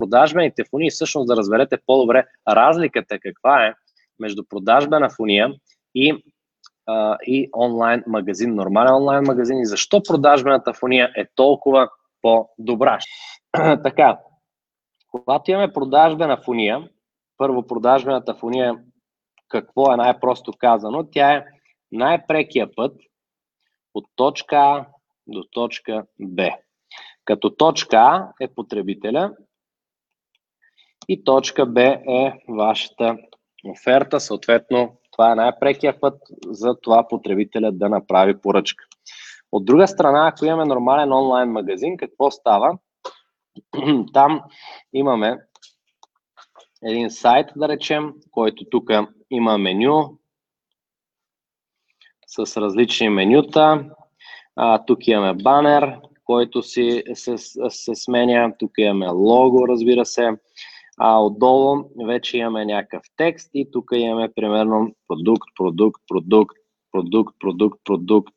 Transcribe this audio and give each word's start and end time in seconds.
продажбените 0.00 0.64
фунии, 0.70 0.90
всъщност 0.90 1.26
да 1.28 1.36
разберете 1.36 1.78
по-добре 1.86 2.24
разликата 2.48 3.18
каква 3.18 3.66
е 3.66 3.74
между 4.20 4.42
продажбена 4.48 5.10
фуния 5.10 5.52
и, 5.94 6.14
а, 6.86 7.18
и 7.26 7.50
онлайн 7.56 8.04
магазин, 8.06 8.54
нормален 8.54 8.94
онлайн 8.94 9.24
магазин 9.24 9.58
и 9.58 9.66
защо 9.66 10.02
продажбената 10.02 10.72
фуния 10.72 11.12
е 11.16 11.24
толкова 11.34 11.88
по-добра. 12.22 12.98
така, 13.82 14.18
когато 15.10 15.50
имаме 15.50 15.72
продажбена 15.72 16.36
фуния, 16.36 16.88
първо 17.36 17.66
продажбената 17.66 18.34
фуния, 18.34 18.74
какво 19.48 19.92
е 19.92 19.96
най-просто 19.96 20.52
казано? 20.58 21.04
Тя 21.12 21.32
е 21.32 21.44
най-прекия 21.92 22.68
път 22.76 22.96
от 23.94 24.04
точка 24.16 24.56
А 24.56 24.86
до 25.26 25.44
точка 25.50 26.04
Б. 26.20 26.50
Като 27.24 27.50
точка 27.50 27.96
А 27.96 28.32
е 28.40 28.48
потребителя 28.48 29.32
и 31.10 31.24
точка 31.24 31.66
Б 31.66 31.82
е 32.08 32.32
вашата 32.48 33.16
оферта. 33.64 34.20
Съответно, 34.20 34.96
това 35.12 35.32
е 35.32 35.34
най-прекия 35.34 36.00
път 36.00 36.14
за 36.46 36.76
това 36.82 37.08
потребителя 37.08 37.72
да 37.72 37.88
направи 37.88 38.40
поръчка. 38.40 38.84
От 39.52 39.64
друга 39.64 39.88
страна, 39.88 40.28
ако 40.28 40.44
имаме 40.44 40.64
нормален 40.64 41.12
онлайн 41.12 41.50
магазин, 41.50 41.96
какво 41.96 42.30
става? 42.30 42.78
Там 44.12 44.40
имаме 44.92 45.38
един 46.84 47.10
сайт, 47.10 47.46
да 47.56 47.68
речем, 47.68 48.12
който 48.30 48.64
тук 48.64 48.90
има 49.30 49.58
меню 49.58 50.18
с 52.26 52.60
различни 52.60 53.08
менюта. 53.08 53.84
А, 54.56 54.84
тук 54.84 55.08
имаме 55.08 55.42
банер, 55.42 56.00
който 56.24 56.62
си 56.62 57.02
се, 57.14 57.36
се 57.68 57.94
сменя. 57.94 58.52
Тук 58.58 58.70
имаме 58.78 59.08
лого, 59.08 59.68
разбира 59.68 60.06
се. 60.06 60.30
А 61.02 61.18
отдолу 61.18 61.84
вече 62.06 62.38
имаме 62.38 62.64
някакъв 62.64 63.02
текст 63.16 63.50
и 63.54 63.70
тук 63.72 63.90
имаме 63.94 64.32
примерно 64.34 64.94
продукт, 65.08 65.48
продукт, 65.56 66.02
продукт, 66.08 66.56
продукт, 66.92 67.36
продукт, 67.38 67.80
продукт. 67.84 68.34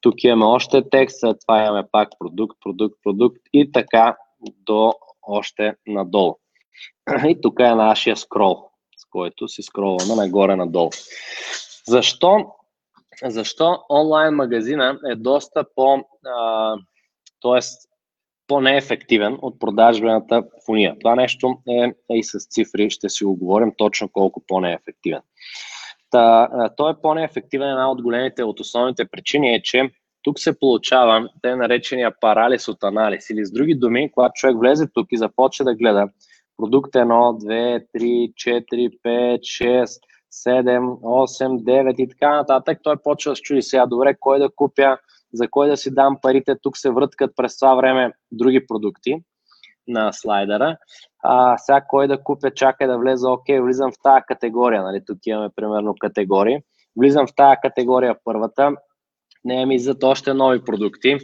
Тук 0.00 0.24
имаме 0.24 0.44
още 0.44 0.88
текст, 0.90 1.20
след 1.20 1.36
това 1.40 1.64
имаме 1.64 1.84
пак 1.92 2.08
продукт, 2.18 2.56
продукт, 2.60 2.96
продукт 3.04 3.38
и 3.52 3.72
така 3.72 4.16
до 4.66 4.92
още 5.22 5.74
надолу. 5.86 6.36
И 7.28 7.40
тук 7.40 7.60
е 7.60 7.74
нашия 7.74 8.16
скрол, 8.16 8.70
с 8.96 9.04
който 9.10 9.48
си 9.48 9.62
скролваме 9.62 10.14
нагоре-надолу. 10.14 10.90
Защо? 11.86 12.46
Защо 13.24 13.78
онлайн 13.90 14.34
магазина 14.34 14.98
е 15.10 15.14
доста 15.14 15.64
по, 15.74 16.04
а, 16.26 16.76
т.е. 17.42 17.60
по-неефективен 18.50 19.38
от 19.42 19.58
продажбената 19.58 20.42
фуния? 20.66 20.96
Това 21.00 21.14
нещо 21.14 21.58
е, 21.68 21.92
е 22.10 22.18
и 22.18 22.24
с 22.24 22.46
цифри, 22.48 22.90
ще 22.90 23.08
си 23.08 23.24
го 23.24 23.36
говорим 23.36 23.72
точно 23.76 24.08
колко 24.08 24.42
по-неефективен. 24.48 25.20
Та, 26.10 26.48
той 26.76 26.92
е 26.92 27.00
по-неефективен. 27.02 27.70
Една 27.70 27.90
от 27.90 28.02
големите, 28.02 28.44
от 28.44 28.60
основните 28.60 29.04
причини 29.04 29.54
е, 29.54 29.62
че 29.62 29.90
тук 30.22 30.38
се 30.38 30.58
получава 30.58 31.28
те 31.42 31.56
наречения 31.56 32.12
парализ 32.20 32.68
от 32.68 32.84
анализ 32.84 33.30
или 33.30 33.44
с 33.44 33.52
други 33.52 33.74
думи, 33.74 34.10
когато 34.12 34.32
човек 34.34 34.56
влезе 34.58 34.86
тук 34.94 35.06
и 35.10 35.16
започне 35.16 35.64
да 35.64 35.74
гледа 35.74 36.08
продукт 36.56 36.92
1, 36.92 37.06
2, 37.06 37.84
3, 37.96 38.32
4, 38.32 38.90
5, 39.04 39.38
6, 39.38 39.86
7, 40.46 40.78
8, 41.00 41.62
9 41.62 41.94
и 41.98 42.08
така 42.08 42.36
нататък, 42.36 42.78
той 42.82 42.96
почва 43.04 43.32
да 43.32 43.36
чуди 43.36 43.62
сега, 43.62 43.86
добре, 43.86 44.14
кой 44.20 44.38
да 44.38 44.48
купя, 44.56 44.98
за 45.32 45.48
кой 45.50 45.68
да 45.68 45.76
си 45.76 45.94
дам 45.94 46.16
парите, 46.22 46.56
тук 46.62 46.76
се 46.76 46.90
връткат 46.90 47.30
през 47.36 47.58
това 47.58 47.74
време 47.74 48.12
други 48.32 48.66
продукти 48.66 49.16
на 49.88 50.12
слайдера. 50.12 50.76
А, 51.22 51.58
сега 51.58 51.80
кой 51.88 52.08
да 52.08 52.22
купя, 52.22 52.50
чакай 52.50 52.86
да 52.86 52.98
влеза, 52.98 53.30
окей, 53.30 53.60
влизам 53.60 53.92
в 53.92 54.02
тази 54.02 54.22
категория, 54.28 54.82
нали, 54.82 55.00
тук 55.06 55.18
имаме 55.26 55.48
примерно 55.56 55.94
категории. 56.00 56.58
Влизам 56.96 57.26
в 57.26 57.34
тази 57.36 57.56
категория 57.62 58.16
първата, 58.24 58.72
не 59.44 59.66
ми 59.66 59.74
излизат 59.74 60.04
още 60.04 60.34
нови 60.34 60.64
продукти, 60.64 61.18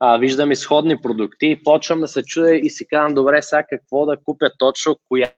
а, 0.00 0.18
виждам 0.18 0.52
изходни 0.52 1.00
продукти 1.00 1.46
и 1.46 1.62
почвам 1.62 2.00
да 2.00 2.08
се 2.08 2.22
чудя 2.22 2.54
и 2.54 2.70
си 2.70 2.86
казвам, 2.86 3.14
добре, 3.14 3.42
сега 3.42 3.62
какво 3.62 4.06
да 4.06 4.16
купя 4.24 4.50
точно, 4.58 4.96
коя, 5.08 5.32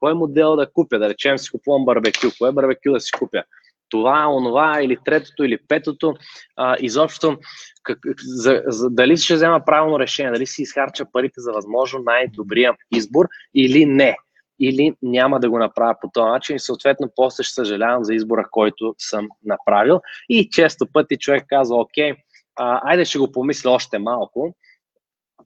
кой 0.00 0.14
модел 0.14 0.56
да 0.56 0.72
купя, 0.72 0.98
да 0.98 1.08
речем 1.08 1.38
си 1.38 1.50
купувам 1.50 1.84
барбекю, 1.84 2.28
кое 2.38 2.52
барбекю 2.52 2.92
да 2.92 3.00
си 3.00 3.10
купя, 3.18 3.42
това, 3.88 4.28
онова 4.28 4.82
или 4.82 4.96
третото 5.04 5.44
или 5.44 5.58
петото, 5.68 6.14
а, 6.56 6.76
изобщо 6.80 7.38
как, 7.82 7.98
за, 8.18 8.62
за, 8.66 8.90
дали 8.90 9.16
ще 9.16 9.34
взема 9.34 9.64
правилно 9.66 9.98
решение, 9.98 10.32
дали 10.32 10.46
си 10.46 10.62
изхарча 10.62 11.04
парите 11.12 11.40
за 11.40 11.52
възможно 11.52 12.02
най-добрия 12.02 12.74
избор 12.94 13.26
или 13.54 13.86
не. 13.86 14.16
Или 14.60 14.94
няма 15.02 15.40
да 15.40 15.50
го 15.50 15.58
направя 15.58 15.94
по 16.00 16.10
този 16.12 16.28
начин. 16.28 16.56
И 16.56 16.60
съответно 16.60 17.10
после 17.16 17.42
ще 17.42 17.54
съжалявам 17.54 18.04
за 18.04 18.14
избора, 18.14 18.46
който 18.50 18.94
съм 18.98 19.28
направил. 19.44 20.00
И 20.28 20.50
често 20.50 20.86
пъти 20.92 21.16
човек 21.16 21.44
казва, 21.48 21.76
окей, 21.80 22.12
а, 22.56 22.80
айде 22.84 23.04
ще 23.04 23.18
го 23.18 23.32
помисля 23.32 23.70
още 23.70 23.98
малко, 23.98 24.54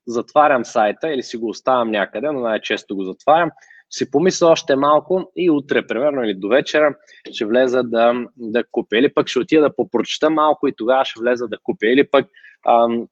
затварям 0.06 0.64
сайта 0.64 1.12
или 1.12 1.22
си 1.22 1.36
го 1.36 1.48
оставям 1.48 1.90
някъде, 1.90 2.30
но 2.30 2.40
най-често 2.40 2.96
го 2.96 3.04
затварям, 3.04 3.50
си 3.90 4.10
помисля 4.10 4.46
още 4.46 4.76
малко 4.76 5.32
и 5.36 5.50
утре, 5.50 5.86
примерно, 5.86 6.24
или 6.24 6.34
до 6.34 6.48
вечера 6.48 6.94
ще 7.32 7.44
влеза 7.44 7.82
да, 7.82 8.14
да 8.36 8.64
купя. 8.70 8.98
Или 8.98 9.14
пък 9.14 9.28
ще 9.28 9.38
отида 9.38 9.62
да 9.62 9.76
попрочета 9.76 10.30
малко 10.30 10.68
и 10.68 10.74
тогава 10.76 11.04
ще 11.04 11.20
влеза 11.20 11.48
да 11.48 11.58
купя. 11.62 11.86
Или 11.86 12.10
пък 12.10 12.26
ам, 12.68 13.06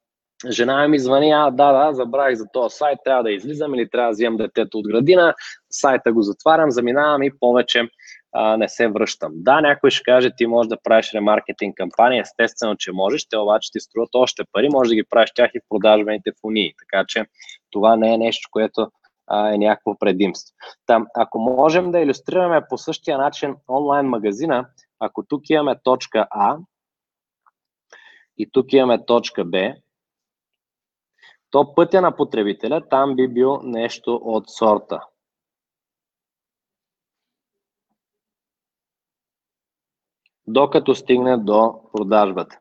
жена 0.50 0.88
ми 0.88 0.98
звъни, 0.98 1.30
а 1.30 1.50
да, 1.50 1.72
да, 1.72 1.94
забравих 1.94 2.36
за 2.36 2.46
този 2.52 2.76
сайт, 2.76 2.98
трябва 3.04 3.22
да 3.22 3.30
излизам 3.30 3.74
или 3.74 3.90
трябва 3.90 4.10
да 4.10 4.12
вземам 4.12 4.36
детето 4.36 4.78
от 4.78 4.88
градина, 4.88 5.34
сайта 5.70 6.12
го 6.12 6.22
затварям, 6.22 6.70
заминавам 6.70 7.22
и 7.22 7.30
повече 7.40 7.88
а, 8.32 8.56
не 8.56 8.68
се 8.68 8.88
връщам. 8.88 9.32
Да, 9.34 9.60
някой 9.60 9.90
ще 9.90 10.02
каже, 10.02 10.30
ти 10.36 10.46
можеш 10.46 10.68
да 10.68 10.76
правиш 10.84 11.14
ремаркетинг 11.14 11.76
кампания, 11.76 12.20
естествено, 12.20 12.76
че 12.76 12.92
можеш, 12.92 13.28
те 13.28 13.36
обаче 13.36 13.72
ти 13.72 13.80
струват 13.80 14.10
още 14.14 14.42
пари, 14.52 14.68
може 14.68 14.88
да 14.88 14.94
ги 14.94 15.04
правиш 15.10 15.30
тях 15.34 15.50
и 15.54 15.60
в 15.60 15.68
продажбените 15.68 16.30
фунии, 16.40 16.74
така 16.78 17.04
че 17.08 17.24
това 17.70 17.96
не 17.96 18.14
е 18.14 18.18
нещо, 18.18 18.48
което 18.52 18.90
е 19.32 19.58
някакво 19.58 19.98
предимство. 19.98 20.56
Там, 20.86 21.06
ако 21.14 21.38
можем 21.38 21.90
да 21.90 22.00
иллюстрираме 22.00 22.66
по 22.68 22.78
същия 22.78 23.18
начин 23.18 23.56
онлайн 23.68 24.06
магазина, 24.06 24.68
ако 25.00 25.22
тук 25.22 25.50
имаме 25.50 25.80
точка 25.82 26.26
А 26.30 26.56
и 28.36 28.50
тук 28.50 28.72
имаме 28.72 29.04
точка 29.06 29.44
Б, 29.44 29.74
то 31.50 31.74
пътя 31.74 32.00
на 32.00 32.16
потребителя 32.16 32.88
там 32.88 33.16
би 33.16 33.28
бил 33.28 33.60
нещо 33.62 34.20
от 34.24 34.50
сорта. 34.50 35.00
Докато 40.46 40.94
стигне 40.94 41.36
до 41.36 41.80
продажбата. 41.92 42.58